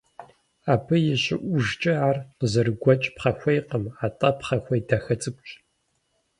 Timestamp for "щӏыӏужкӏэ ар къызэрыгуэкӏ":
1.23-3.07